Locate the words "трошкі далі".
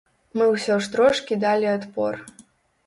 0.95-1.67